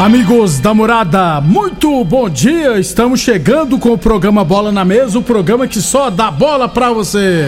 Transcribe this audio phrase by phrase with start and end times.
[0.00, 2.78] Amigos da morada, muito bom dia.
[2.80, 6.90] Estamos chegando com o programa Bola na Mesa o programa que só dá bola pra
[6.90, 7.44] você.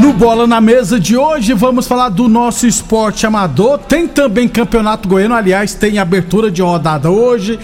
[0.00, 3.78] No Bola na Mesa de hoje vamos falar do nosso esporte amador.
[3.78, 7.58] Tem também Campeonato Goiano, aliás, tem abertura de rodada hoje.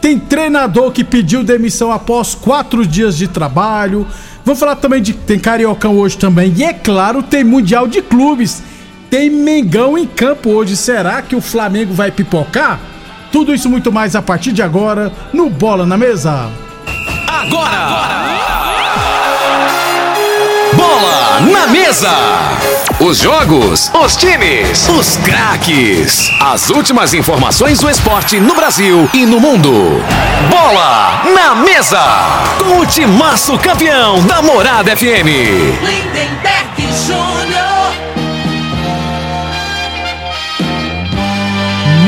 [0.00, 4.06] Tem treinador que pediu demissão após quatro dias de trabalho.
[4.44, 5.12] Vamos falar também de.
[5.12, 6.52] Tem Cariocão hoje também.
[6.56, 8.62] E é claro, tem Mundial de Clubes.
[9.10, 10.76] Tem Mengão em campo hoje.
[10.76, 12.80] Será que o Flamengo vai pipocar?
[13.32, 16.50] Tudo isso muito mais a partir de agora no Bola na Mesa.
[17.26, 17.76] Agora!
[17.76, 18.38] agora.
[20.74, 22.87] Bola na Mesa!
[23.08, 26.30] Os jogos, os times, os craques.
[26.42, 29.72] As últimas informações do esporte no Brasil e no mundo.
[30.50, 32.04] Bola na Mesa!
[32.58, 35.24] Com o timaço campeão da Morada FM.
[35.80, 37.94] Lindenberg Júnior.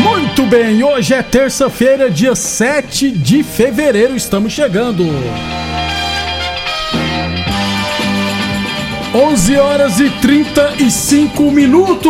[0.02, 4.14] Muito bem, hoje é terça-feira, dia 7 de fevereiro.
[4.14, 5.06] Estamos chegando.
[9.12, 12.06] 11 horas e 35 minutos.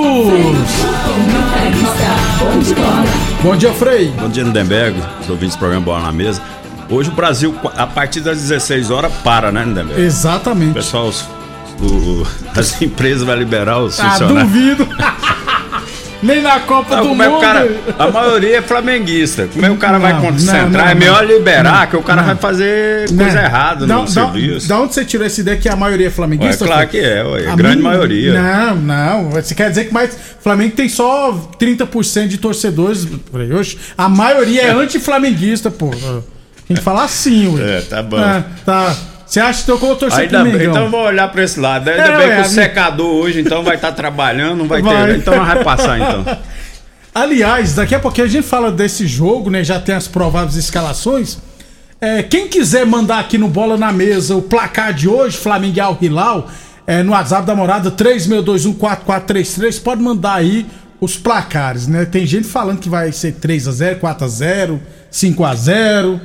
[3.42, 4.12] Bom dia, Frei.
[4.20, 5.02] Bom dia, Lindenberg.
[5.22, 6.42] Os ouvintes do programa Bola na Mesa.
[6.90, 9.98] Hoje o Brasil, a partir das 16 horas, para, né, Lindenberg?
[9.98, 10.72] Exatamente.
[10.72, 11.22] O pessoal, os,
[11.80, 14.52] o, as empresas vão liberar os ah, funcionários.
[14.52, 14.88] duvido.
[16.22, 17.22] Nem na Copa não, do Mundo.
[17.22, 19.48] É o cara, a maioria é flamenguista.
[19.52, 20.70] Como é que o cara não, vai concentrar?
[20.70, 24.68] Não, não, é melhor liberar, que o cara vai fazer coisa errada no da, serviço.
[24.68, 26.64] Da onde você tirou essa ideia que a maioria é flamenguista?
[26.64, 28.34] É claro que é, ué, a grande maioria.
[28.40, 29.30] Não, não.
[29.30, 30.16] Você quer dizer que mais.
[30.40, 33.06] Flamengo tem só 30% de torcedores.
[33.32, 35.90] Hoje, a maioria é anti-flamenguista, pô.
[36.66, 37.78] Tem que falar assim, ué.
[37.78, 38.20] É, tá bom.
[38.20, 38.94] É, tá.
[39.30, 40.70] Você acha que eu vou torcer Ainda pro Mengão?
[40.72, 41.88] Então vou olhar pra esse lado.
[41.88, 45.06] Ainda é, bem que o secador hoje então vai estar tá trabalhando, não vai, vai,
[45.06, 45.18] ter.
[45.18, 46.38] Então vai passar então.
[47.14, 49.62] Aliás, daqui a pouquinho a gente fala desse jogo, né?
[49.62, 51.38] Já tem as prováveis escalações.
[52.00, 55.80] É, quem quiser mandar aqui no Bola na Mesa o placar de hoje, Flamengo e
[55.80, 56.50] Al Hilal,
[56.84, 60.66] é, no WhatsApp da morada 36214433, pode mandar aí
[61.00, 62.04] os placares, né?
[62.04, 64.80] Tem gente falando que vai ser 3x0, 4x0,
[65.12, 66.20] 5x0.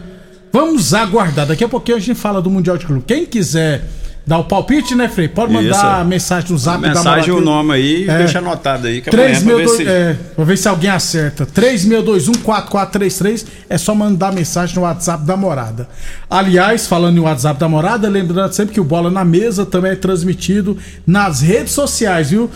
[0.56, 1.46] Vamos aguardar.
[1.46, 3.04] Daqui a pouquinho a gente fala do Mundial de Clube.
[3.06, 3.84] Quem quiser
[4.26, 5.28] dar o palpite, né, Frei?
[5.28, 6.08] Pode mandar Isso.
[6.08, 9.02] mensagem no zap mensagem o nome aí é, deixa anotado aí.
[9.02, 9.86] Que 3 mil pra, ver se...
[9.86, 11.46] é, pra ver se alguém acerta.
[11.46, 15.90] 36214433 é só mandar mensagem no WhatsApp da Morada.
[16.30, 19.96] Aliás, falando em WhatsApp da Morada, lembrando sempre que o Bola na Mesa também é
[19.98, 22.50] transmitido nas redes sociais, viu?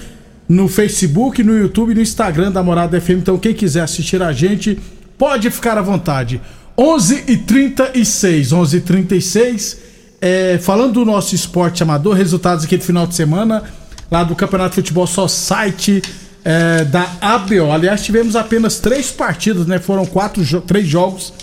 [0.48, 3.10] No Facebook, no YouTube e no Instagram da Morada FM.
[3.10, 4.80] Então, quem quiser assistir a gente,
[5.18, 6.40] pode ficar à vontade.
[6.82, 9.78] 11 e 36 11 e 36
[10.22, 13.64] é, falando do nosso esporte amador, resultados aqui do final de semana,
[14.10, 16.02] lá do Campeonato de Futebol Society
[16.44, 17.70] é, da ABO.
[17.70, 19.78] Aliás, tivemos apenas três partidas, né?
[19.78, 21.34] Foram quatro, três jogos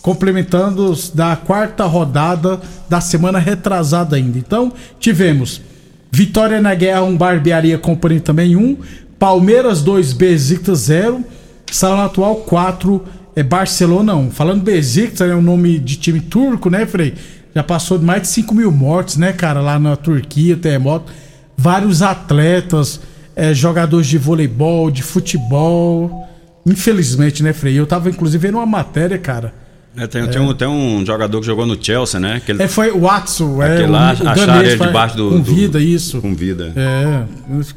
[0.00, 4.38] complementando da quarta rodada da semana retrasada ainda.
[4.38, 5.60] Então, tivemos
[6.08, 8.76] Vitória na Guerra, um Barbearia Company também um,
[9.18, 11.24] Palmeiras 2, Besiktas 0,
[11.72, 13.02] Salão Atual 4,
[13.36, 14.30] é Barcelona 1.
[14.30, 17.14] Falando Besiktas, é um nome de time turco, né, Frei?
[17.54, 21.12] Já passou de mais de 5 mil mortes, né, cara, lá na Turquia, terremoto.
[21.56, 23.00] Vários atletas,
[23.34, 26.28] é, jogadores de voleibol, de futebol.
[26.66, 27.78] Infelizmente, né, Frei?
[27.78, 29.52] Eu tava, inclusive, vendo uma matéria, cara.
[29.96, 30.26] É, tem, é.
[30.26, 32.36] Tem, um, tem um jogador que jogou no Chelsea, né?
[32.36, 33.62] Aquele, é, foi o Atsu.
[33.62, 35.30] É, lá, o, o acharam ele debaixo do...
[35.30, 36.20] Com vida, do, isso.
[36.20, 36.72] Com vida.
[36.74, 37.22] É,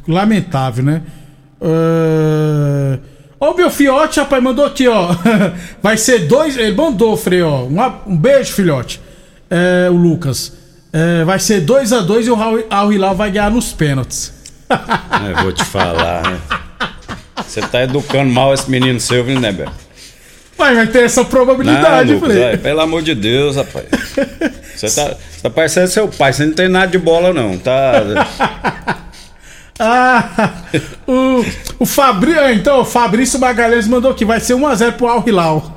[0.08, 1.02] lamentável, né?
[1.62, 3.17] Uh...
[3.40, 5.10] Ô meu fiote, rapaz, mandou aqui, ó.
[5.82, 6.58] Vai ser dois.
[6.58, 7.64] Ele mandou, Frei, ó.
[7.64, 9.00] Um, um beijo, filhote.
[9.50, 10.54] É, o Lucas.
[10.92, 12.38] É, vai ser 2 a 2 e o
[12.70, 14.34] Al Hilal vai ganhar nos pênaltis.
[14.70, 16.40] É, vou te falar, né?
[17.38, 19.72] Você tá educando mal esse menino seu, viu, né, Beto?
[20.58, 23.86] Mas vai ter essa probabilidade, não, Lucas, é, Pelo amor de Deus, rapaz.
[24.76, 27.58] Você tá, tá parecendo seu pai, você não tem nada de bola, não.
[27.58, 28.04] Tá.
[29.80, 30.64] ah,
[31.08, 31.46] o,
[31.80, 32.42] o Fabrício.
[32.42, 35.72] Ah, então, o Fabrício Magalhães mandou aqui, vai ser 1x0 pro Al Hilal.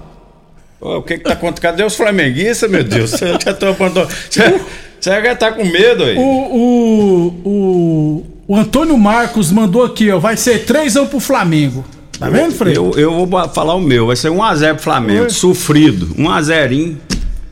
[0.81, 1.62] o que que tá acontecendo?
[1.62, 3.11] Cadê os flamenguistas, meu Deus?
[3.19, 4.61] Você já tô Você,
[5.00, 6.17] você já tá com medo aí?
[6.17, 11.85] O, o, o, o Antônio Marcos mandou aqui, ó, vai ser 3x1 pro Flamengo.
[12.19, 12.76] Tá vendo, Fred?
[12.76, 15.31] Eu, eu vou falar o meu, vai ser 1x0 pro Flamengo, Oi?
[15.31, 16.14] sofrido.
[16.17, 16.97] 1x0,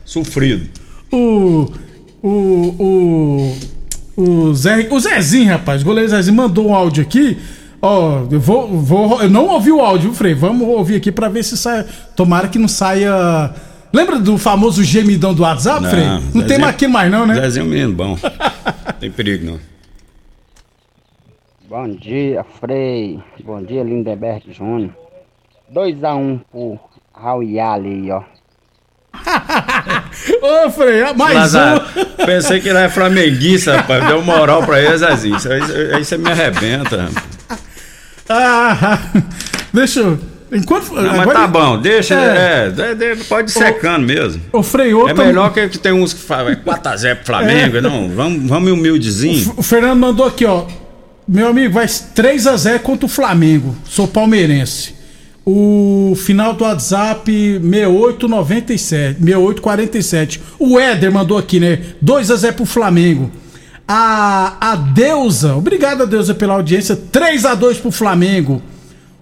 [0.05, 0.69] sofrido.
[1.11, 1.71] O.
[2.21, 2.29] O.
[2.77, 3.57] O.
[4.19, 7.37] O, Zé, o Zezinho, rapaz, o goleiro Zezinho mandou um áudio aqui.
[7.81, 9.21] Ó, eu vou, vou.
[9.21, 10.33] Eu não ouvi o áudio, Frei.
[10.33, 11.85] Vamos ouvir aqui pra ver se sai.
[12.17, 13.55] Tomara que não saia.
[13.93, 16.03] Lembra do famoso gemidão do WhatsApp, não, Frei?
[16.03, 17.35] Não Zezinho, tem aqui mais, não, né?
[17.35, 18.17] Zezinho menino, bom.
[18.99, 19.59] tem perigo, não.
[21.69, 23.21] Bom dia, Frei.
[23.45, 24.91] Bom dia, Lindeberg Júnior.
[25.73, 26.79] 2x1 um pro
[27.13, 28.21] Raul aí, ó.
[30.41, 32.25] Ô, Frei, mais Lazar, um.
[32.25, 34.05] Pensei que ele era flamenguista, rapaz.
[34.07, 35.37] Deu moral pra ele, Zezinho.
[35.49, 37.09] Aí, aí você me arrebenta.
[38.27, 38.99] Ah,
[39.73, 40.19] deixa eu.
[40.51, 44.41] Enquanto, não, mas tá bom, deixa, é, é, pode ir secando mesmo.
[44.51, 47.81] O Freio É melhor que, que tem uns que falam 4x0 pro Flamengo, é.
[47.81, 49.53] não, vamos, vamos humildezinho.
[49.55, 50.65] O, o Fernando mandou aqui, ó,
[51.27, 53.75] meu amigo, vai 3 a 0 contra o Flamengo.
[53.85, 54.95] Sou palmeirense.
[55.51, 57.25] O final do WhatsApp
[57.59, 60.41] 6897, 6847.
[60.59, 61.79] O Éder mandou aqui, né?
[61.99, 63.31] 2 a 0 pro Flamengo.
[63.87, 68.61] A, a Deusa, obrigado a Deusa pela audiência, 3 a 2 pro Flamengo.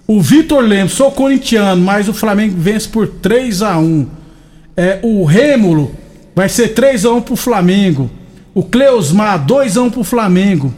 [0.06, 4.08] O Vitor Lemos, sou corintiano, mas o Flamengo vence por 3 a 1.
[4.76, 5.96] É, o Rêmulo
[6.36, 8.12] vai ser 3 a 1 pro Flamengo.
[8.54, 10.74] O Cleusmar, 2 a 1 pro Flamengo.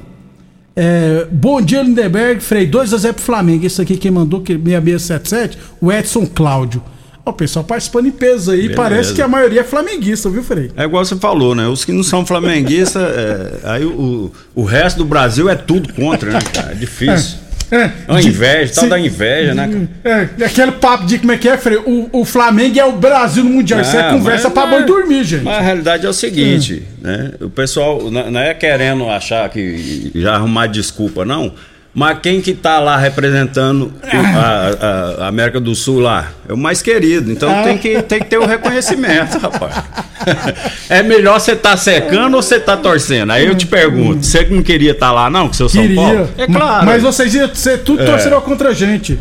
[0.81, 2.39] É, bom dia, Lindenberg.
[2.39, 3.65] Frei 2x0 pro Flamengo.
[3.65, 6.81] Esse aqui quem mandou, que 6677, o Edson Cláudio.
[7.25, 8.75] O pessoal participando em peso aí, Beleza.
[8.77, 10.71] parece que a maioria é flamenguista, viu, Frei?
[10.77, 11.67] É igual você falou, né?
[11.67, 16.31] Os que não são flamenguistas, é, aí o, o resto do Brasil é tudo contra,
[16.31, 16.71] né, cara?
[16.71, 17.37] É difícil.
[17.45, 17.48] É.
[17.71, 19.87] É, a inveja, tal da inveja, né?
[20.03, 21.77] É, aquele papo de como é que é, Frei?
[21.77, 23.81] O, o Flamengo é o Brasil no Mundial.
[23.81, 25.43] Isso é conversa mas, pra boi dormir, gente.
[25.43, 27.07] Mas a realidade é o seguinte, é.
[27.07, 27.31] né?
[27.41, 31.53] O pessoal não é querendo achar que já arrumar desculpa, não.
[31.99, 36.31] Mas quem que tá lá representando a, a, a, América do Sul lá?
[36.47, 37.29] É o mais querido.
[37.29, 39.75] Então tem, que, tem que ter o reconhecimento, rapaz.
[40.89, 43.31] É melhor você tá secando ou você tá torcendo?
[43.31, 46.29] Aí eu te pergunto, você não queria estar tá lá, não, com seu São Paulo?
[46.37, 46.85] É claro.
[46.85, 48.05] Mas vocês iam ser tudo é.
[48.05, 49.17] torcedor contra a gente.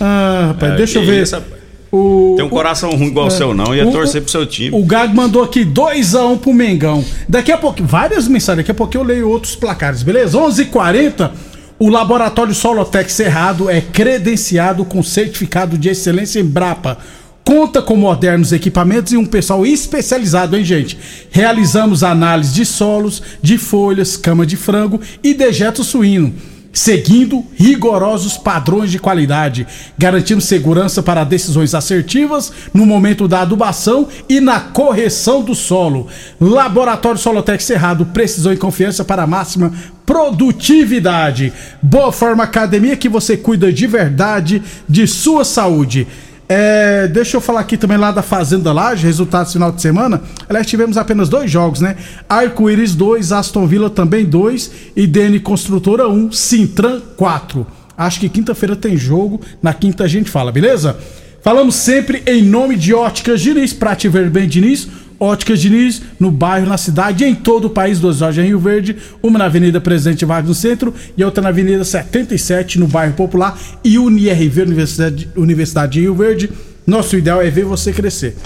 [0.00, 1.22] Ah, rapaz, é, deixa eu ver.
[1.22, 1.42] Isso,
[1.90, 3.74] o, Tem um coração ruim igual o seu, não.
[3.74, 4.76] Ia o, torcer pro seu time.
[4.76, 7.04] O Gago mandou aqui 2x1 um pro Mengão.
[7.28, 8.58] Daqui a pouco, várias mensagens.
[8.58, 10.38] Daqui a pouco eu leio outros placares, beleza?
[10.38, 16.98] 11:40 h 40 o laboratório Solotec Cerrado é credenciado com certificado de excelência em Brapa.
[17.44, 20.98] Conta com modernos equipamentos e um pessoal especializado, hein, gente?
[21.30, 26.34] Realizamos análise de solos, de folhas, cama de frango e dejeto suíno
[26.76, 34.40] seguindo rigorosos padrões de qualidade, garantindo segurança para decisões assertivas no momento da adubação e
[34.40, 36.06] na correção do solo.
[36.38, 39.72] Laboratório Solotec Cerrado, precisão e confiança para a máxima
[40.06, 41.52] produtividade.
[41.82, 46.06] Boa Forma Academia que você cuida de verdade de sua saúde.
[46.48, 50.22] É, deixa eu falar aqui também lá da Fazenda Laje, resultados final de semana.
[50.48, 51.96] Aliás, tivemos apenas dois jogos, né?
[52.28, 57.66] Arco-Íris 2, Aston Villa também 2 e DN Construtora 1, um, Sintran 4.
[57.98, 60.96] Acho que quinta-feira tem jogo, na quinta a gente fala, beleza?
[61.42, 66.30] Falamos sempre em nome de Óticas Diniz, pra te ver bem, Diniz Óticas Diniz, no
[66.30, 69.80] bairro, na cidade em todo o país, duas lojas em Rio Verde, uma na Avenida
[69.80, 75.28] Presidente Vargas no centro e outra na Avenida 77 no bairro Popular e UniRV, Universidade,
[75.36, 76.50] Universidade de Rio Verde.
[76.86, 78.36] Nosso ideal é ver você crescer.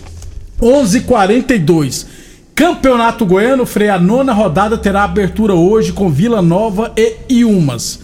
[0.61, 2.07] 11:42
[2.55, 8.01] Campeonato Goiano, freia a nona rodada terá abertura hoje com Vila Nova e Iumas.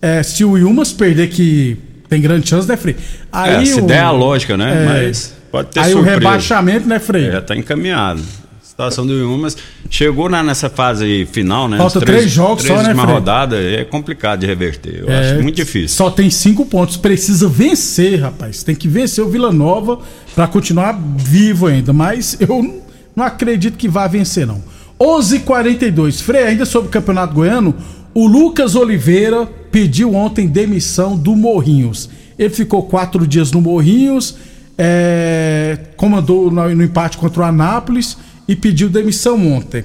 [0.00, 1.76] É, se o Iumas perder que
[2.08, 2.96] tem grande chance, né, Frei?
[3.30, 4.82] Aí é, se o, der a lógica, né?
[4.82, 6.16] É, Mas Pode ter Aí surpresa.
[6.16, 7.32] o rebaixamento, né, Frei?
[7.32, 8.20] Já está encaminhado.
[8.20, 9.56] A situação do Iumas
[9.90, 11.76] chegou na, nessa fase final, né?
[11.78, 13.14] Falta três, três jogos três só, né, Frei?
[13.14, 15.00] rodada, é complicado de reverter.
[15.00, 15.88] Eu é, acho muito difícil.
[15.88, 16.96] Só tem cinco pontos.
[16.96, 18.62] Precisa vencer, rapaz.
[18.62, 19.98] Tem que vencer o Vila Nova
[20.32, 21.92] para continuar vivo ainda.
[21.92, 22.84] Mas eu
[23.16, 24.62] não acredito que vá vencer, não.
[25.00, 27.74] 11:42 h 42 Frei, ainda sobre o Campeonato Goiano,
[28.14, 32.08] o Lucas Oliveira pediu ontem demissão do Morrinhos.
[32.38, 34.36] Ele ficou quatro dias no Morrinhos
[34.78, 38.16] é, comandou no, empate contra o Anápolis
[38.46, 39.84] e pediu demissão ontem.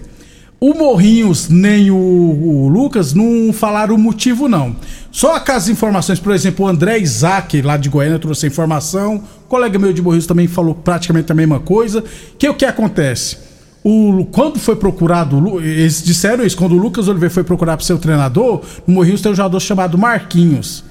[0.60, 4.74] O Morrinhos nem o, o, Lucas não falaram o motivo, não.
[5.12, 9.22] Só as informações, por exemplo, o André Isaac, lá de Goiânia, trouxe a informação.
[9.44, 12.02] O colega meu de Morrinhos também falou praticamente a mesma coisa.
[12.40, 13.38] Que o que acontece?
[13.84, 17.94] O, quando foi procurado, eles disseram isso, quando o Lucas Oliveira foi procurar para ser
[17.94, 20.86] o treinador, no Morrinhos tem um jogador chamado Marquinhos.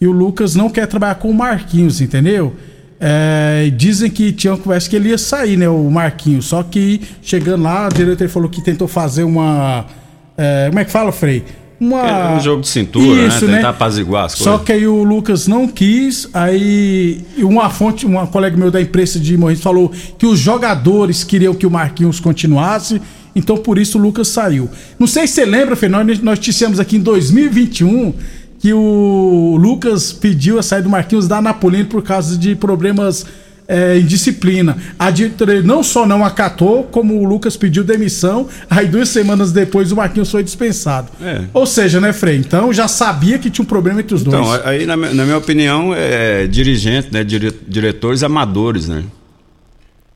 [0.00, 2.54] E o Lucas não quer trabalhar com o Marquinhos, entendeu?
[2.98, 5.68] É, dizem que tinha uma conversa que ele ia sair, né?
[5.68, 6.46] O Marquinhos.
[6.46, 9.86] Só que chegando lá, o diretor falou que tentou fazer uma.
[10.36, 11.44] É, como é que fala, Frei?
[11.78, 12.00] Uma...
[12.00, 13.28] É um jogo de cintura, né?
[13.28, 13.56] Isso, né?
[13.56, 14.52] Tentar apaziguar as coisas.
[14.52, 19.20] Só que aí o Lucas não quis, aí uma fonte, uma colega meu da imprensa
[19.20, 23.00] de Morris falou que os jogadores queriam que o Marquinhos continuasse,
[23.34, 24.70] então por isso o Lucas saiu.
[24.98, 28.14] Não sei se você lembra, Fê, nós, nós dissemos aqui em 2021
[28.58, 33.26] que o Lucas pediu a saída do Marquinhos da Napolino por causa de problemas
[33.68, 34.74] é, em disciplina.
[34.98, 39.92] A diretoria não só não acatou, como o Lucas pediu demissão, aí duas semanas depois
[39.92, 41.08] o Marquinhos foi dispensado.
[41.20, 41.42] É.
[41.52, 42.38] Ou seja, né, Frei?
[42.38, 44.60] Então já sabia que tinha um problema entre os então, dois.
[44.60, 47.22] Então, aí, na, na, minha opinião, é dirigente, né?
[47.22, 49.04] Dire, diretores amadores, né?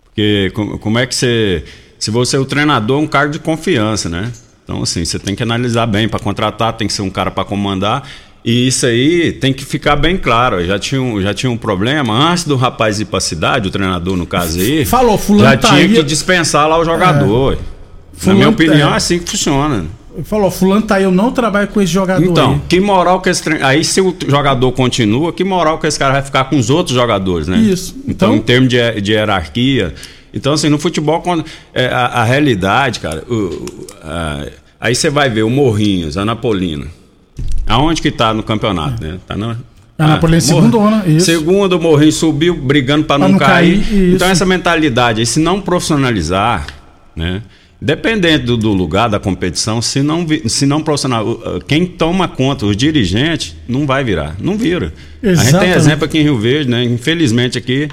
[0.05, 1.65] Porque como, como é que você.
[1.99, 4.33] Se você é o treinador, é um cargo de confiança, né?
[4.65, 7.45] Então, assim, você tem que analisar bem para contratar, tem que ser um cara para
[7.45, 8.09] comandar.
[8.45, 10.65] E isso aí tem que ficar bem claro.
[10.65, 12.15] Já tinha um, já tinha um problema.
[12.15, 14.85] Antes do rapaz ir para a cidade, o treinador, no caso aí.
[14.85, 15.95] Falou, fulano Já tá tinha aí...
[15.95, 17.55] que dispensar lá o jogador.
[17.55, 18.27] É.
[18.27, 18.93] Na minha opinião, é.
[18.93, 19.85] é assim que funciona.
[20.25, 22.25] Falou, fulano tá aí, eu não trabalho com esse jogador.
[22.25, 22.61] Então, aí.
[22.69, 23.63] que moral que esse tre...
[23.63, 26.97] Aí, se o jogador continua, que moral que esse cara vai ficar com os outros
[26.97, 27.59] jogadores, né?
[27.59, 27.95] Isso.
[28.07, 29.95] Então, então em termos de, de hierarquia.
[30.35, 33.65] Então, assim, no futebol, quando, é, a, a realidade, cara, o,
[34.03, 34.47] a,
[34.81, 36.87] aí você vai ver o Morrinhos, a Napolina.
[37.71, 39.19] Aonde que está no campeonato, né?
[39.27, 39.57] Tá na,
[40.01, 41.27] a Napoli é segundona, isso.
[41.27, 43.85] Segundo, o Morrinho subiu brigando para não, não, cair.
[43.85, 46.67] cair então essa mentalidade, se não profissionalizar,
[47.15, 47.43] né?
[47.83, 52.77] Dependendo do, do, lugar da competição, se não, se não profissional, quem toma conta, os
[52.77, 54.93] dirigentes, não vai virar, não vira.
[55.23, 55.41] Exatamente.
[55.41, 56.85] A gente tem exemplo aqui em Rio Verde, né?
[56.85, 57.89] Infelizmente aqui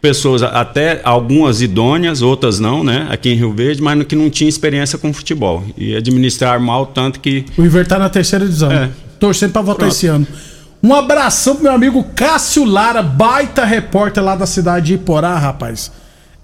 [0.00, 3.06] pessoas até algumas idôneas, outras não, né?
[3.10, 7.18] Aqui em Rio Verde, mas que não tinha experiência com futebol e administrar mal tanto
[7.20, 8.70] que o Iver tá na terceira divisão.
[8.70, 8.90] É.
[9.24, 9.92] Torcendo para votar Pronto.
[9.92, 10.26] esse ano.
[10.82, 15.90] Um abração pro meu amigo Cássio Lara, baita repórter lá da cidade de Iporá, rapaz.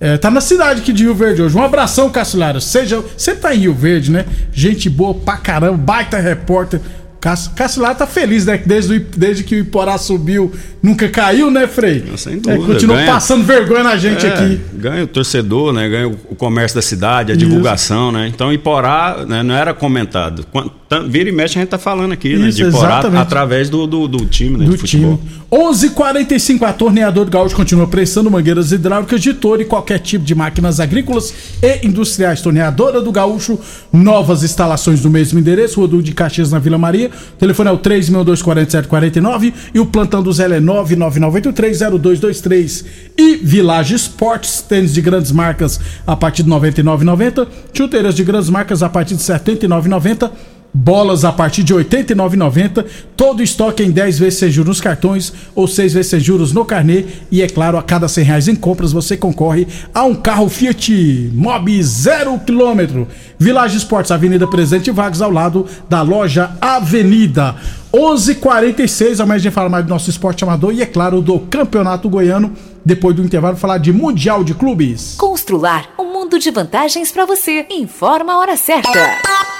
[0.01, 1.55] É, tá na cidade aqui de Rio Verde hoje.
[1.55, 2.59] Um abração, Cássio Lara.
[2.59, 4.25] Seja, você tá em Rio Verde, né?
[4.51, 6.81] Gente boa pra caramba, baita repórter.
[7.21, 8.61] Cássio Lara tá feliz, né?
[8.65, 10.51] Desde, desde que o Iporá subiu,
[10.83, 12.03] nunca caiu, né, Frei?
[12.17, 12.63] Sem é, dúvida.
[12.63, 14.61] É, continua ganha, passando vergonha na gente é, aqui.
[14.73, 15.87] Ganha o torcedor, né?
[15.87, 17.45] Ganha o comércio da cidade, a Isso.
[17.45, 18.27] divulgação, né?
[18.27, 20.47] Então, Iporá né, não era comentado.
[21.09, 22.49] Vira e mexe a gente tá falando aqui, né?
[22.49, 22.71] Isso, né?
[22.71, 23.21] De Iporá exatamente.
[23.21, 24.65] através do, do, do, time, né?
[24.65, 25.19] Do time.
[25.53, 30.35] 11:45 a torneador do Gaúcho continua prestando mangueiras hidráulicas de touro e qualquer tipo de
[30.35, 32.41] máquinas agrícolas e industriais.
[32.41, 33.59] Torneadora do Gaúcho,
[33.93, 37.10] novas instalações no mesmo endereço, Rodul de Caxias na Vila Maria.
[37.11, 42.85] O telefone é o 3624749 e o plantão do Zé é 999830223.
[43.19, 48.51] E Village Esportes, tênis de grandes marcas a partir de R$ 99,90, chuteiras de grandes
[48.51, 50.31] marcas a partir de R$ 79,90
[50.73, 52.85] bolas a partir de R$ 89,90,
[53.17, 56.65] todo estoque em 10 vezes sem juros nos cartões ou 6 vezes sem juros no
[56.65, 60.49] carnê e é claro, a cada 100 reais em compras você concorre a um carro
[60.49, 63.07] Fiat Mobi 0 km.
[63.39, 67.57] Village Esportes, Avenida Presidente Vargas, ao lado da loja Avenida.
[67.93, 72.09] 11:46 amanhã a gente fala mais do nosso esporte amador e é claro do Campeonato
[72.09, 72.53] Goiano.
[72.85, 75.17] Depois do intervalo falar de Mundial de Clubes.
[75.17, 77.67] Constrular um mundo de vantagens para você.
[77.71, 79.60] Informa a hora certa.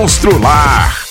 [0.01, 1.10] Constrular.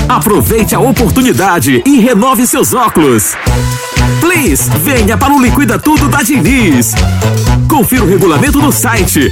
[0.09, 3.33] Aproveite a oportunidade e renove seus óculos.
[4.33, 6.93] Please, venha para o Liquida Tudo da Diniz.
[7.69, 9.31] Confira o regulamento no site.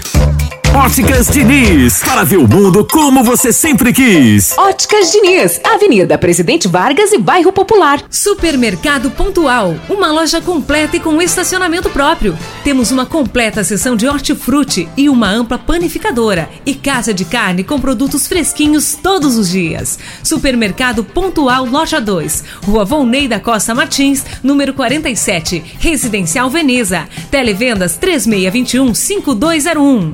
[0.73, 4.57] Óticas Diniz, para ver o mundo como você sempre quis.
[4.57, 8.01] Óticas Diniz, Avenida Presidente Vargas e Bairro Popular.
[8.09, 12.37] Supermercado Pontual, uma loja completa e com estacionamento próprio.
[12.63, 17.79] Temos uma completa seção de hortifruti e uma ampla panificadora e casa de carne com
[17.79, 19.99] produtos fresquinhos todos os dias.
[20.23, 27.09] Supermercado Pontual Loja 2, Rua Volney da Costa Martins, número 47, Residencial Veneza.
[27.29, 30.13] Televendas 3621 5201.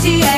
[0.00, 0.37] Dominete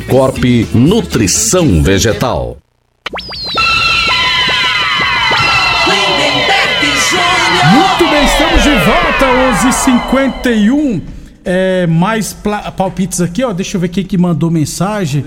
[0.00, 0.42] Corp
[0.74, 2.56] Nutrição Vegetal.
[7.72, 9.26] Muito bem, estamos de volta,
[10.16, 11.02] 11h51.
[11.44, 12.36] É, mais
[12.76, 13.52] palpites aqui, ó.
[13.52, 15.24] Deixa eu ver quem que mandou mensagem.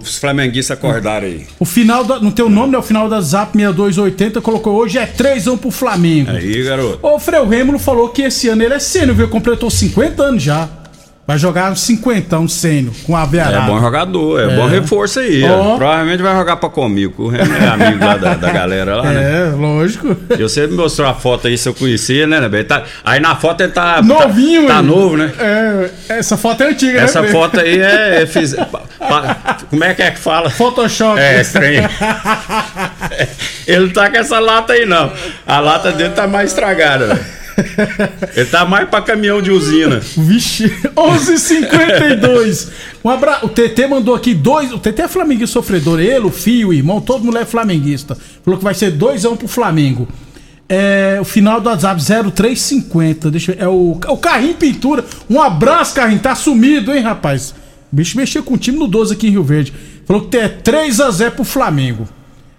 [0.00, 1.46] Os flamenguistas acordaram aí.
[1.58, 2.78] O final da, no teu nome, né?
[2.78, 6.30] O final da Zap 6280 colocou hoje é 3 pro Flamengo.
[6.30, 6.98] Aí, garoto.
[7.02, 9.28] O Freu Rêmulo falou que esse ano ele é sênior, viu?
[9.28, 10.68] Completou 50 anos já.
[11.26, 13.60] Vai jogar uns 50 um sênior com a É Beará.
[13.62, 14.56] bom jogador, é, É.
[14.56, 15.40] bom reforço aí.
[15.40, 17.24] Provavelmente vai jogar pra comigo.
[17.24, 19.48] O Renan é amigo lá da, da galera lá, né?
[19.48, 20.14] É, lógico.
[20.38, 22.66] E você me mostrou a foto aí, se eu conhecia, né, Nebel?
[22.66, 24.02] Tá, aí na foto ele tá.
[24.02, 25.32] Novinho, Tá, tá novo, né?
[25.38, 27.04] É, essa foto é antiga, né?
[27.04, 27.32] Essa Frei?
[27.32, 28.22] foto aí é.
[28.24, 30.50] é fiz- pa- pa- como é que é que fala?
[30.50, 31.18] Photoshop.
[31.18, 31.88] É, estranho.
[33.66, 35.10] Ele não tá com essa lata aí, não.
[35.46, 37.43] A lata dele tá mais estragada, velho.
[38.34, 40.00] Ele tá mais pra caminhão de usina.
[40.00, 42.68] Vixe, 11:52.
[43.04, 43.40] Um abra...
[43.42, 44.72] O TT mandou aqui dois.
[44.72, 46.00] O TT é flamenguista sofredor.
[46.00, 48.16] Ele, o filho, o irmão, todo mundo é flamenguista.
[48.44, 50.08] Falou que vai ser 2x1 pro Flamengo.
[50.68, 53.30] É, o final do WhatsApp 0350.
[53.30, 53.56] Deixa eu...
[53.58, 55.04] É o, o Carrinho Pintura.
[55.28, 56.20] Um abraço, Carrinho.
[56.20, 57.54] Tá sumido, hein, rapaz?
[57.92, 59.72] O bicho mexeu com o time no 12 aqui em Rio Verde.
[60.06, 62.08] Falou que é 3x0 pro Flamengo.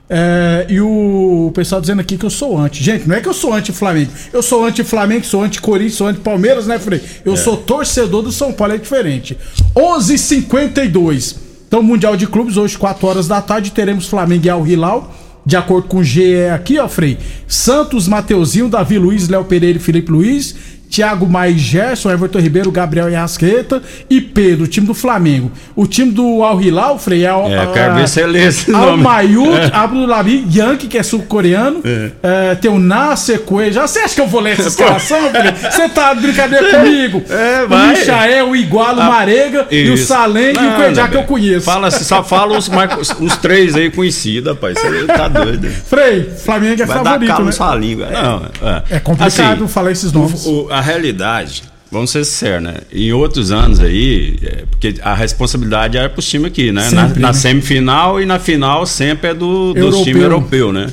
[0.08, 2.84] É, e o pessoal dizendo aqui que eu sou anti.
[2.84, 4.12] Gente, não é que eu sou anti-Flamengo.
[4.32, 7.02] Eu sou anti-Flamengo, sou anti-Corinthians, sou anti-Palmeiras, né, Frei?
[7.24, 7.38] Eu É.
[7.38, 9.36] sou torcedor do São Paulo, é diferente.
[9.76, 11.36] 11:52.
[11.68, 15.14] Então, Mundial de Clubes, hoje, 4 horas da tarde, teremos Flamengo e Al Hilal.
[15.46, 17.20] De acordo com o GE aqui, ó, Frei.
[17.48, 20.56] Santos, Mateuzinho, Davi Luiz, Léo Pereira e Felipe Luiz.
[20.96, 25.52] Thiago Maia e Gerson, Everton Ribeiro, Gabriel e Arrascaeta e Pedro, o time do Flamengo.
[25.76, 28.96] O time do Al Hilal, Frei, é, o- É, quero ver se lê esse Al.
[28.98, 29.72] Mayut, É.
[29.76, 31.82] Abdulabi, Yankee, que é sul-coreano.
[32.24, 33.74] É, tem o Nasser Coelho.
[33.74, 35.72] Já você acha que eu vou ler essa escalação, Frei?
[35.72, 37.22] Você tá de brincadeira comigo?
[37.30, 37.90] É, O vai.
[37.90, 40.06] Michael, o Igualo, o Ah, Marega e o isso.
[40.08, 41.66] Salem e o Cuejá que eu conheço.
[41.66, 44.78] Fala, assim, só fala os, mais- os- três aí conhecidos, rapaz.
[44.80, 45.68] Você tá doido.
[45.70, 47.52] Frei, Flamengo é Vai dar favorito, calo né?
[47.52, 48.08] sua língua.
[48.10, 48.42] Não,
[48.90, 50.46] É complicado falar esses nomes.
[50.46, 52.76] o- o- a realidade, vamos ser sinceros, né?
[52.94, 56.90] Em outros anos aí, é, porque a responsabilidade era pros times aqui, né?
[56.92, 57.34] na, Sempre, na né?
[57.34, 60.04] semifinal e na final sempre é do, dos Europeu.
[60.04, 60.88] times europeus, né?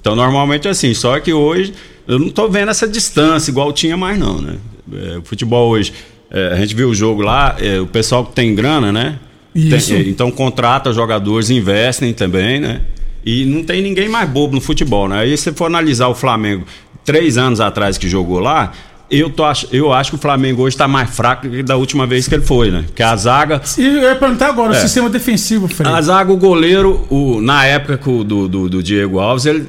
[0.00, 1.72] Então normalmente é assim, só que hoje
[2.08, 4.56] eu não tô vendo essa distância igual tinha mais não, né?
[4.92, 5.92] É, o futebol hoje,
[6.30, 9.18] é, a gente viu o jogo lá, é, o pessoal que tem grana, né?
[9.52, 12.80] Tem- é, então contrata jogadores, investem também, né?
[13.24, 15.18] E não tem ninguém mais bobo no futebol, né?
[15.20, 16.64] Aí se você for analisar o Flamengo
[17.04, 18.72] três anos atrás que jogou lá,
[19.10, 22.06] eu, tô, ach- eu acho que o Flamengo hoje está mais fraco que da última
[22.06, 22.84] vez que ele foi, né?
[22.86, 23.60] Porque a zaga.
[23.78, 24.80] E eu ia perguntar agora, o É.
[24.80, 25.90] sistema defensivo, Frei.
[25.90, 29.66] A zaga, o goleiro, o, na época o- do, do, do Diego Alves, ele.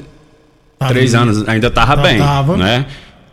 [0.80, 1.22] Tava três bem.
[1.22, 2.18] anos ainda tava Tá- bem.
[2.20, 2.58] tava.
[2.58, 2.86] Né?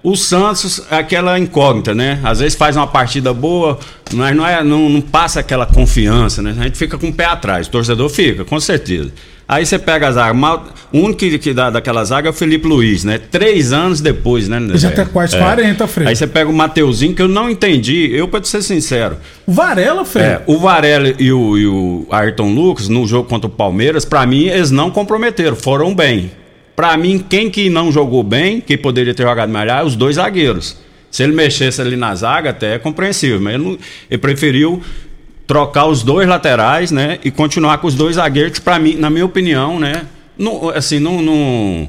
[0.03, 2.21] O Santos aquela incógnita, né?
[2.23, 3.79] Às vezes faz uma partida boa,
[4.15, 6.55] mas não, é, não, não passa aquela confiança, né?
[6.59, 9.11] A gente fica com o pé atrás, o torcedor fica, com certeza.
[9.49, 12.35] Aí você pega a zaga, mal- o único que, que dá daquela zaga é o
[12.35, 13.17] Felipe Luiz, né?
[13.19, 14.59] Três anos depois, né?
[14.59, 16.07] Ele já tá quase 40, Frei.
[16.09, 19.17] Aí você pega o Mateuzinho, que eu não entendi, eu pra ser sincero.
[19.47, 20.27] O Varela, Frei.
[20.27, 24.27] É, o Varela e o, e o Ayrton Lucas, no jogo contra o Palmeiras, pra
[24.27, 26.31] mim, eles não comprometeram, foram bem.
[26.77, 30.17] Pra mim, quem que não jogou bem, que poderia ter jogado melhor, é os dois
[30.17, 30.77] zagueiros.
[31.11, 33.79] Se ele mexesse ali na zaga, até é compreensível, mas ele, não-
[34.11, 34.83] ele preferiu
[35.49, 39.25] trocar os dois laterais, né, e continuar com os dois zagueiros, pra mim, na minha
[39.25, 40.03] opinião, né,
[40.39, 41.89] não, assim, não, não,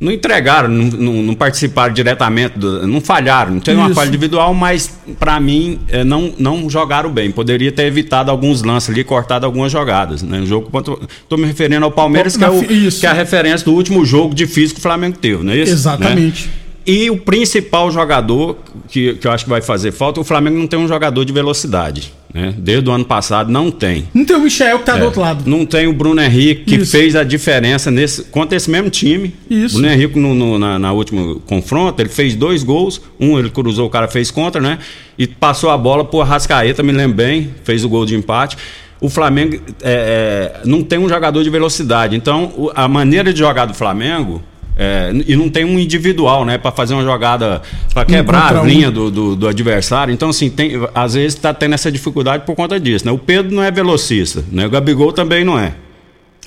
[0.00, 4.54] não entregaram, não, não- não participaram diretamente, do- não falharam, não teve uma falha individual,
[4.54, 7.30] mas pra mim eh, não, não jogaram bem.
[7.30, 10.22] Poderia ter evitado alguns lances ali, cortado algumas jogadas.
[10.22, 10.40] Né?
[10.40, 10.96] O jogo contra,
[11.28, 12.52] tô me referindo ao Palmeiras, que é, o,
[13.00, 15.72] que é a referência do último jogo difícil que o Flamengo teve, não é isso?
[15.72, 16.46] Exatamente.
[16.46, 16.52] Né?
[16.86, 18.56] E o principal jogador
[18.88, 21.32] que, que eu acho que vai fazer falta, o Flamengo não tem um jogador de
[21.32, 22.14] velocidade.
[22.32, 22.54] Né?
[22.56, 24.08] Desde o ano passado não tem.
[24.14, 25.42] Não tem o Michel que tá do É, outro lado.
[25.50, 26.92] Não tem o Bruno Henrique, que Isso.
[26.92, 29.34] fez a diferença nesse, contra esse mesmo time.
[29.50, 29.74] Isso.
[29.78, 33.00] Bruno Henrique, no, no- na, na última confronto, ele fez dois gols.
[33.18, 34.78] Um ele cruzou, o cara fez contra, né?
[35.18, 38.56] E passou a bola pro Arrascaeta, me lembro bem, fez o gol de empate.
[39.00, 42.14] O Flamengo é, é, não tem um jogador de velocidade.
[42.14, 44.40] Então, a maneira de jogar do Flamengo.
[44.82, 47.60] É, e não tem um individual, né, Pra fazer uma jogada,
[47.92, 48.64] pra quebrar a um.
[48.66, 50.10] linha do, do, do adversário.
[50.14, 53.12] Então, assim, tem, às vezes tá tendo essa dificuldade por conta disso, né?
[53.12, 54.64] O Pedro não é velocista, né?
[54.66, 55.74] O Gabigol também não é.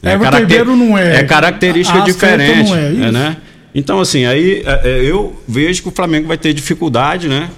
[0.01, 1.17] Everton caracter- não é.
[1.17, 3.11] É característica Arrascaeta diferente, não é, isso.
[3.11, 3.37] né?
[3.75, 7.49] Então, assim, aí é, é, eu vejo que o Flamengo vai ter dificuldade, né?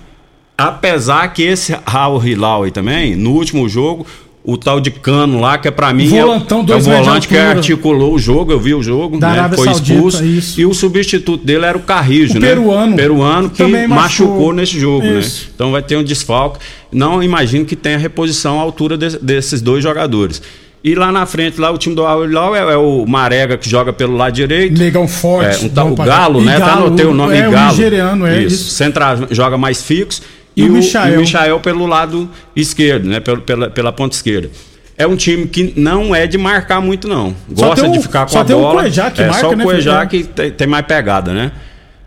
[0.57, 4.05] Apesar que esse Raul Hilal aí também, no último jogo,
[4.47, 6.07] o tal de Cano lá, que é pra mim.
[6.07, 9.29] Volantão, é, o- é o volante que articulou o jogo, eu vi o jogo, Da
[9.29, 9.39] né?
[9.39, 10.23] Arábia Foi Saudita, expulso.
[10.23, 10.61] isso.
[10.61, 12.47] E o substituto dele era o Carrijo, O né?
[12.49, 12.95] peruano.
[12.95, 13.87] Peruano que machucou.
[13.95, 15.45] machucou nesse jogo, Isso.
[15.45, 15.51] né?
[15.55, 16.59] Então vai ter um desfalque.
[16.91, 20.41] Não imagino que tenha reposição à altura de- desses dois jogadores.
[20.83, 23.67] E lá na frente, lá o time do Al Hilal é, é o Marega que
[23.67, 24.77] joga pelo lado direito.
[24.77, 25.65] Negão forte.
[25.75, 26.59] É, um o Galo, né?
[26.59, 27.71] Tá Galo, anotei o nome é, o Galo.
[27.71, 28.69] nigeriano, é isso.
[28.71, 30.21] Central joga mais fixo.
[30.55, 31.17] E E, o Michael.
[31.17, 33.19] o Michael pelo lado esquerdo, né?
[33.19, 34.49] Pelo, pela, pela ponta esquerda.
[34.97, 37.35] É um time que não é de marcar muito, não.
[37.53, 38.81] Só Gosta o- de ficar com só a tem o bola.
[38.83, 41.51] Cuejá que é marca, só o né, Cuejá que tem, tem mais pegada, né?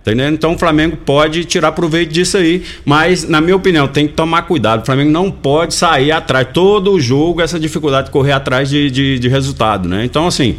[0.02, 0.32] Tá entendendo?
[0.34, 2.62] Então o Flamengo pode tirar proveito disso aí.
[2.86, 4.80] Mas, na minha opinião, tem que tomar cuidado.
[4.82, 6.48] O Flamengo não pode sair atrás.
[6.54, 10.06] Todo o jogo, essa dificuldade de correr atrás de, de, de resultado, né?
[10.06, 10.56] Então, assim,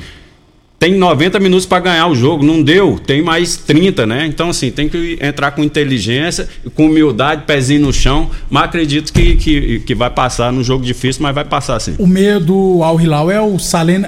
[0.80, 2.44] tem 90 minutos para ganhar o jogo.
[2.44, 4.26] Não deu, tem mais 30, né?
[4.26, 8.32] Então, assim, tem que entrar com inteligência, com humildade, pezinho no chão.
[8.50, 11.96] Mas acredito que, que, que vai passar num jogo difícil, mas vai passar sim.
[12.00, 14.06] O meio do Al Hilal é o Salem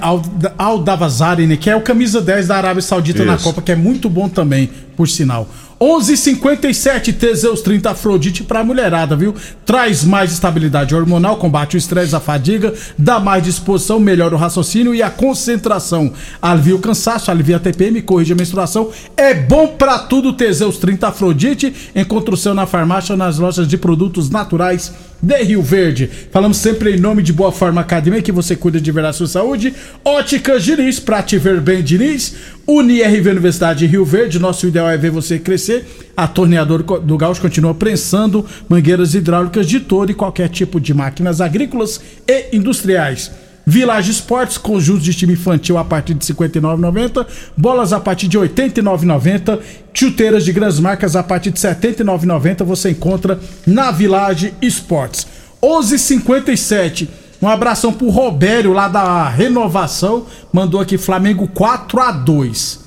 [0.57, 1.57] Al Davazari, né?
[1.57, 3.43] Que é o camisa 10 da Arábia Saudita na Isso.
[3.43, 5.49] Copa, que é muito bom também, por sinal.
[5.81, 9.33] 11:57 Teseus 30 Afrodite pra mulherada, viu?
[9.65, 14.93] Traz mais estabilidade hormonal, combate o estresse, a fadiga, dá mais disposição, melhora o raciocínio
[14.93, 16.13] e a concentração.
[16.39, 18.91] Alivia o cansaço, alivia a TPM, corrige a menstruação.
[19.17, 21.73] É bom pra tudo Teseus 30 Afrodite.
[21.95, 26.09] Encontra o seu na farmácia ou nas lojas de produtos naturais de Rio Verde.
[26.31, 29.27] Falamos sempre em nome de Boa Forma Academia, que você cuida de verdade a sua
[29.27, 29.73] saúde.
[30.03, 32.35] Óticas Diniz, pra te ver bem, Diniz.
[32.67, 35.85] UniRV Universidade de Rio Verde, nosso ideal é ver você crescer.
[36.15, 41.41] A torneadora do Gaúcho continua prensando mangueiras hidráulicas de todo e qualquer tipo de máquinas
[41.41, 43.31] agrícolas e industriais.
[43.65, 47.25] Village Esportes, conjunto de time infantil a partir de R$ 59,90.
[47.55, 49.59] Bolas a partir de R$ 89,90.
[49.93, 52.63] Chuteiras de grandes marcas a partir de R$ 79,90.
[52.63, 55.27] Você encontra na Village Esportes.
[55.61, 57.07] 11:57.
[57.41, 60.27] Um abração pro Robério lá da Renovação.
[60.53, 62.79] Mandou aqui Flamengo 4 a 2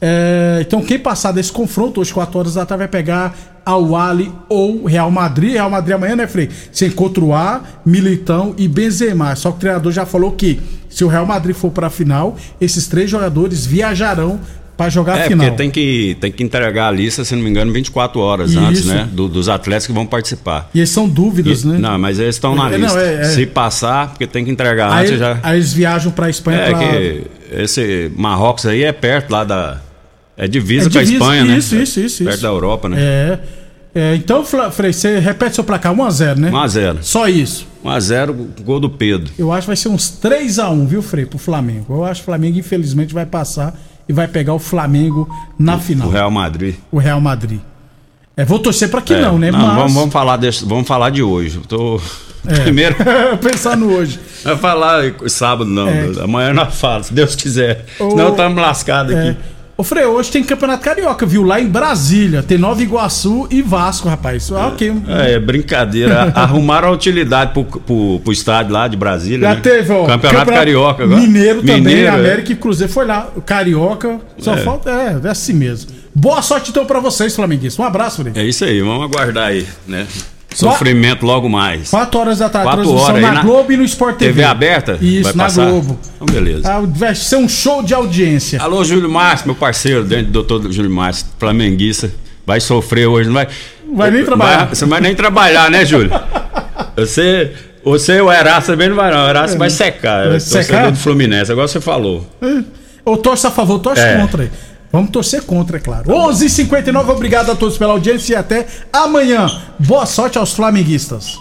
[0.00, 4.32] É, Então, quem passar desse confronto, hoje, 4 horas da tarde, vai pegar Al Ali
[4.48, 5.52] ou Real Madrid.
[5.52, 6.48] Real Madrid amanhã, né, Frei?
[6.72, 9.36] Você encontra o A, Militão e Benzema.
[9.36, 12.88] Só que o treinador já falou que se o Real Madrid for pra final, esses
[12.88, 14.40] três jogadores viajarão
[14.78, 15.44] pra jogar a É, final.
[15.46, 18.60] porque tem que, tem que entregar a lista, se não me engano, 24 horas Isso.
[18.60, 19.06] antes, né?
[19.12, 20.70] do- dos atletas que vão participar.
[20.72, 21.78] E eles são dúvidas, E- né?
[21.78, 23.00] Não, mas eles estão na É, não, lista.
[23.00, 23.24] é- é.
[23.24, 25.38] Se passar, porque tem que entregar Aí, antes já.
[25.42, 26.78] aí eles viajam pra Espanha É pra...
[26.78, 29.80] que esse Marrocos aí é perto lá da.
[30.36, 31.58] É divisa, É com a divisa, Espanha, né?
[31.58, 32.42] isso, isso, isso, Perto isso.
[32.44, 32.96] da Europa, né?
[33.00, 33.38] É.
[33.94, 36.50] É, então, Frei, você repete seu placar 1x0, né?
[36.52, 36.98] 1x0.
[37.02, 37.66] Só isso.
[37.84, 39.32] 1x0, gol do Pedro.
[39.36, 41.86] Eu acho que vai ser uns 3x1, viu, Frei, pro Flamengo.
[41.96, 43.76] Eu acho que o Flamengo, infelizmente, vai passar
[44.08, 46.08] e vai pegar o Flamengo na final.
[46.08, 46.74] O Real Madrid.
[46.90, 47.60] O Real Madrid.
[48.36, 49.50] É, vou torcer pra que É, não, né?
[49.50, 49.74] não, Mas.
[49.76, 51.58] vamos, vamos falar desse- vamos falar de hoje.
[51.68, 52.00] Tô...
[52.46, 52.60] É.
[52.62, 52.94] Primeiro.
[53.42, 54.18] Pensando hoje.
[54.44, 55.88] Vai falar sábado, não.
[55.88, 56.08] É.
[56.22, 57.84] Amanhã nós falamos, se Deus quiser.
[57.98, 59.30] Ô, Senão estamos lascados É.
[59.30, 59.38] aqui.
[59.80, 61.44] Ô, Frei, hoje tem Campeonato Carioca, viu?
[61.44, 62.42] Lá em Brasília.
[62.42, 64.50] Tem Nova Iguaçu e Vasco, rapaz.
[64.50, 64.92] Ah, ok.
[65.06, 66.32] É, é brincadeira.
[66.34, 69.48] Arrumaram a utilidade pro, pro, pro estádio lá de Brasília.
[69.48, 69.60] Já né?
[69.60, 70.04] teve, ó.
[70.04, 71.20] Campeonato, Carioca agora.
[71.20, 72.08] Mineiro também, Mineiro, é.
[72.08, 73.28] América e Cruzeiro foi lá.
[73.46, 74.56] Carioca, só É.
[74.56, 74.90] falta.
[74.90, 75.92] É, é assim mesmo.
[76.12, 77.78] Boa sorte então pra vocês, flamenguistas.
[77.78, 78.32] Um abraço, Frei.
[78.34, 80.08] É isso aí, vamos aguardar aí, né?
[80.54, 81.90] Sofrimento logo mais.
[81.90, 84.32] 4 horas da tarde, Quatro transmissão horas na, na- Globo e no Sport TV.
[84.32, 84.98] TV aberta?
[85.00, 85.66] Isso, na passar?
[85.66, 85.98] Globo.
[86.16, 86.72] Então, beleza.
[86.72, 88.60] Ah, vai ser um show de audiência.
[88.60, 92.10] Alô, Júlio Márcio, meu parceiro, dentro do doutor Júlio Márcio, flamenguista.
[92.46, 93.46] Vai sofrer hoje, não vai.
[93.94, 94.64] Vai nem trabalhar.
[94.64, 96.10] Vai- você não vai nem trabalhar, né, Júlio?
[96.96, 97.52] Você,
[97.84, 99.26] você o Eraço também não vai, não.
[99.26, 99.58] O Eraço É.
[99.58, 100.26] vai secar.
[100.28, 100.90] Vai é secar?
[100.90, 102.26] do Fluminense, agora você falou.
[103.04, 104.16] Ou torce a favor, torce É.
[104.16, 104.50] contra aí.
[104.90, 106.10] Vamos torcer contra, é claro.
[106.10, 109.46] 11h59, obrigado a todos pela audiência e até amanhã.
[109.78, 111.38] Boa sorte aos flamenguistas.